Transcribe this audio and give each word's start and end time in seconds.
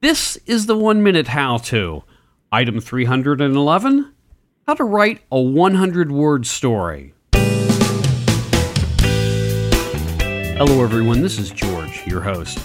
This 0.00 0.36
is 0.46 0.66
the 0.66 0.76
one 0.76 1.02
minute 1.02 1.26
how 1.26 1.58
to. 1.58 2.04
Item 2.52 2.80
311 2.80 4.14
How 4.64 4.74
to 4.74 4.84
write 4.84 5.22
a 5.32 5.40
100 5.40 6.12
word 6.12 6.46
story. 6.46 7.14
Hello, 10.54 10.84
everyone. 10.84 11.20
This 11.20 11.36
is 11.40 11.50
George, 11.50 12.06
your 12.06 12.20
host. 12.20 12.60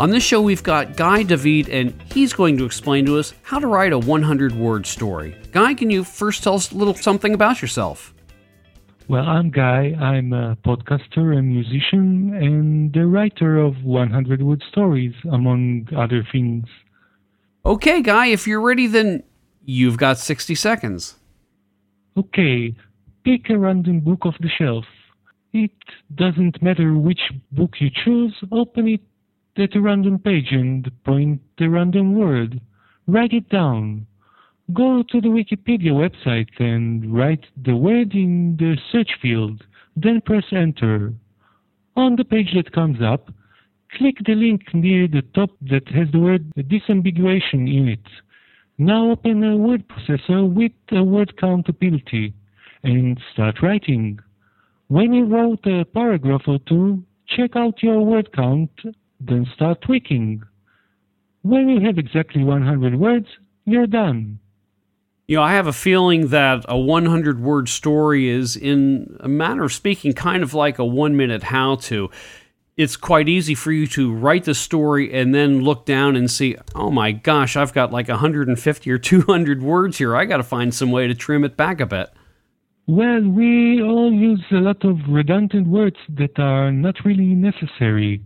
On 0.00 0.10
this 0.10 0.24
show, 0.24 0.42
we've 0.42 0.64
got 0.64 0.96
Guy 0.96 1.22
David, 1.22 1.68
and 1.68 1.94
he's 2.12 2.32
going 2.32 2.58
to 2.58 2.64
explain 2.64 3.06
to 3.06 3.16
us 3.16 3.32
how 3.42 3.60
to 3.60 3.68
write 3.68 3.92
a 3.92 3.98
100 4.00 4.52
word 4.52 4.88
story. 4.88 5.36
Guy, 5.52 5.72
can 5.72 5.88
you 5.88 6.02
first 6.02 6.42
tell 6.42 6.54
us 6.54 6.72
a 6.72 6.74
little 6.74 6.94
something 6.94 7.32
about 7.32 7.62
yourself? 7.62 8.12
Well, 9.08 9.24
I'm 9.24 9.50
Guy. 9.50 9.94
I'm 10.00 10.32
a 10.32 10.56
podcaster 10.56 11.36
and 11.36 11.48
musician 11.48 12.34
and 12.34 12.92
the 12.92 13.06
writer 13.06 13.56
of 13.56 13.84
100 13.84 14.42
Word 14.42 14.64
Stories, 14.68 15.14
among 15.30 15.88
other 15.96 16.26
things. 16.32 16.66
Okay, 17.64 18.02
Guy, 18.02 18.26
if 18.26 18.48
you're 18.48 18.60
ready, 18.60 18.88
then 18.88 19.22
you've 19.64 19.96
got 19.96 20.18
60 20.18 20.56
seconds. 20.56 21.14
Okay, 22.16 22.74
pick 23.24 23.48
a 23.48 23.56
random 23.56 24.00
book 24.00 24.26
off 24.26 24.34
the 24.40 24.48
shelf. 24.48 24.86
It 25.52 25.70
doesn't 26.12 26.60
matter 26.60 26.96
which 26.96 27.30
book 27.52 27.74
you 27.78 27.90
choose, 28.04 28.34
open 28.50 28.88
it 28.88 29.02
at 29.56 29.76
a 29.76 29.80
random 29.80 30.18
page 30.18 30.48
and 30.50 30.90
point 31.04 31.42
the 31.58 31.68
random 31.68 32.18
word. 32.18 32.60
Write 33.06 33.32
it 33.32 33.48
down. 33.50 34.08
Go 34.72 35.04
to 35.10 35.20
the 35.20 35.28
Wikipedia 35.28 35.92
website 35.92 36.58
and 36.58 37.14
write 37.14 37.44
the 37.64 37.76
word 37.76 38.14
in 38.14 38.56
the 38.58 38.76
search 38.90 39.10
field, 39.22 39.62
then 39.94 40.20
press 40.20 40.44
enter. 40.50 41.12
On 41.94 42.16
the 42.16 42.24
page 42.24 42.52
that 42.56 42.72
comes 42.72 43.00
up, 43.00 43.30
click 43.96 44.16
the 44.26 44.34
link 44.34 44.62
near 44.74 45.06
the 45.06 45.22
top 45.34 45.50
that 45.70 45.86
has 45.88 46.08
the 46.10 46.18
word 46.18 46.52
disambiguation 46.56 47.72
in 47.72 47.88
it. 47.88 48.06
Now 48.76 49.10
open 49.10 49.44
a 49.44 49.56
word 49.56 49.84
processor 49.88 50.52
with 50.52 50.72
a 50.90 51.02
word 51.02 51.38
count 51.38 51.68
ability 51.68 52.34
and 52.82 53.20
start 53.32 53.62
writing. 53.62 54.18
When 54.88 55.12
you 55.12 55.26
wrote 55.26 55.64
a 55.66 55.84
paragraph 55.84 56.42
or 56.48 56.58
two, 56.68 57.04
check 57.28 57.54
out 57.54 57.84
your 57.84 58.00
word 58.04 58.32
count, 58.32 58.70
then 59.20 59.46
start 59.54 59.80
tweaking. 59.82 60.42
When 61.42 61.68
you 61.68 61.86
have 61.86 61.98
exactly 61.98 62.42
100 62.42 62.98
words, 62.98 63.28
you're 63.64 63.86
done. 63.86 64.40
You 65.28 65.36
know, 65.36 65.42
I 65.42 65.54
have 65.54 65.66
a 65.66 65.72
feeling 65.72 66.28
that 66.28 66.64
a 66.68 66.78
100 66.78 67.40
word 67.40 67.68
story 67.68 68.28
is, 68.28 68.56
in 68.56 69.16
a 69.18 69.28
manner 69.28 69.64
of 69.64 69.72
speaking, 69.72 70.12
kind 70.12 70.44
of 70.44 70.54
like 70.54 70.78
a 70.78 70.84
one 70.84 71.16
minute 71.16 71.42
how 71.42 71.76
to. 71.76 72.10
It's 72.76 72.96
quite 72.96 73.28
easy 73.28 73.56
for 73.56 73.72
you 73.72 73.88
to 73.88 74.14
write 74.14 74.44
the 74.44 74.54
story 74.54 75.12
and 75.12 75.34
then 75.34 75.62
look 75.62 75.84
down 75.84 76.14
and 76.14 76.30
see, 76.30 76.56
oh 76.76 76.92
my 76.92 77.10
gosh, 77.10 77.56
I've 77.56 77.72
got 77.72 77.90
like 77.90 78.08
150 78.08 78.90
or 78.90 78.98
200 78.98 79.62
words 79.62 79.98
here. 79.98 80.14
I 80.14 80.26
got 80.26 80.36
to 80.36 80.44
find 80.44 80.72
some 80.72 80.92
way 80.92 81.08
to 81.08 81.14
trim 81.14 81.42
it 81.42 81.56
back 81.56 81.80
a 81.80 81.86
bit. 81.86 82.08
Well, 82.86 83.22
we 83.22 83.82
all 83.82 84.12
use 84.12 84.44
a 84.52 84.56
lot 84.56 84.84
of 84.84 84.96
redundant 85.08 85.66
words 85.66 85.96
that 86.10 86.38
are 86.38 86.70
not 86.70 87.04
really 87.04 87.34
necessary. 87.34 88.22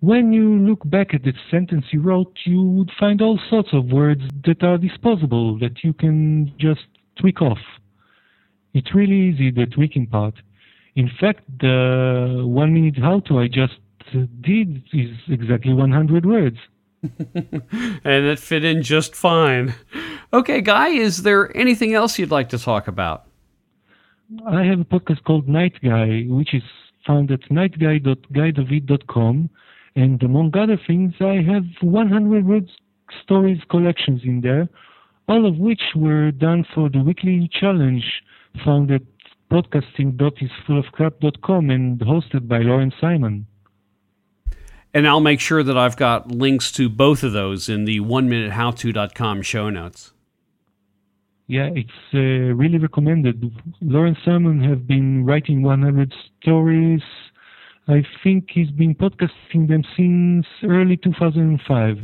When 0.00 0.32
you 0.32 0.58
look 0.58 0.88
back 0.88 1.12
at 1.12 1.24
the 1.24 1.32
sentence 1.50 1.86
you 1.90 2.00
wrote, 2.00 2.32
you 2.44 2.62
would 2.62 2.92
find 3.00 3.20
all 3.20 3.36
sorts 3.50 3.70
of 3.72 3.86
words 3.86 4.22
that 4.44 4.62
are 4.62 4.78
disposable 4.78 5.58
that 5.58 5.82
you 5.82 5.92
can 5.92 6.52
just 6.56 6.86
tweak 7.18 7.42
off. 7.42 7.58
It's 8.74 8.94
really 8.94 9.16
easy, 9.16 9.50
the 9.50 9.66
tweaking 9.66 10.06
part. 10.06 10.34
In 10.94 11.10
fact, 11.20 11.40
the 11.60 12.44
one 12.44 12.72
minute 12.72 12.96
how 12.98 13.18
to 13.20 13.40
I 13.40 13.48
just 13.48 13.74
did 14.40 14.84
is 14.92 15.16
exactly 15.28 15.74
100 15.74 16.24
words. 16.24 16.58
and 17.02 17.64
it 18.04 18.38
fit 18.38 18.64
in 18.64 18.84
just 18.84 19.16
fine. 19.16 19.74
Okay, 20.32 20.60
Guy, 20.60 20.90
is 20.90 21.24
there 21.24 21.56
anything 21.56 21.92
else 21.94 22.20
you'd 22.20 22.30
like 22.30 22.50
to 22.50 22.58
talk 22.58 22.86
about? 22.86 23.24
I 24.46 24.62
have 24.64 24.78
a 24.80 24.84
podcast 24.84 25.24
called 25.24 25.48
Night 25.48 25.74
Guy, 25.82 26.22
which 26.28 26.54
is 26.54 26.62
found 27.04 27.32
at 27.32 27.40
nightguy.guydavid.com 27.50 29.50
and 29.96 30.22
among 30.22 30.56
other 30.56 30.78
things, 30.86 31.14
I 31.20 31.42
have 31.42 31.64
100 31.80 32.46
word 32.46 32.70
stories 33.22 33.60
collections 33.70 34.22
in 34.24 34.40
there, 34.40 34.68
all 35.28 35.46
of 35.46 35.58
which 35.58 35.82
were 35.94 36.30
done 36.30 36.64
for 36.74 36.88
the 36.88 37.00
weekly 37.00 37.50
challenge 37.52 38.22
found 38.64 38.90
at 38.90 39.02
podcasting.isfullofcrap.com 39.50 41.70
and 41.70 42.00
hosted 42.00 42.48
by 42.48 42.58
Lauren 42.58 42.92
Simon. 43.00 43.46
And 44.94 45.06
I'll 45.06 45.20
make 45.20 45.40
sure 45.40 45.62
that 45.62 45.76
I've 45.76 45.96
got 45.96 46.30
links 46.30 46.72
to 46.72 46.88
both 46.88 47.22
of 47.22 47.32
those 47.32 47.68
in 47.68 47.84
the 47.84 48.00
one 48.00 48.26
minute 48.28 48.52
how 48.52 48.72
howto.com 48.72 49.42
show 49.42 49.68
notes. 49.70 50.12
Yeah, 51.46 51.70
it's 51.74 51.90
uh, 52.12 52.18
really 52.18 52.78
recommended. 52.78 53.54
Lauren 53.80 54.16
Simon 54.24 54.60
have 54.62 54.86
been 54.86 55.24
writing 55.24 55.62
100 55.62 56.12
stories 56.40 57.02
I 57.88 58.04
think 58.22 58.50
he's 58.50 58.70
been 58.70 58.94
podcasting 58.94 59.68
them 59.68 59.82
since 59.96 60.46
early 60.62 60.98
2005. 60.98 62.00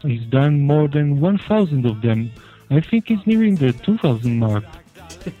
He's 0.00 0.24
done 0.26 0.60
more 0.60 0.88
than 0.88 1.20
1,000 1.20 1.84
of 1.84 2.00
them. 2.00 2.30
I 2.70 2.80
think 2.80 3.08
he's 3.08 3.24
nearing 3.26 3.56
the 3.56 3.72
2,000 3.72 4.38
mark. 4.38 4.64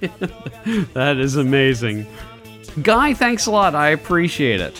that 0.92 1.16
is 1.18 1.36
amazing. 1.36 2.06
Guy, 2.82 3.14
thanks 3.14 3.46
a 3.46 3.50
lot. 3.50 3.74
I 3.74 3.88
appreciate 3.88 4.60
it. 4.60 4.76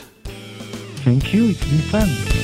Thank 1.04 1.32
you. 1.32 1.50
It's 1.50 1.64
been 1.64 1.78
fun. 1.78 2.35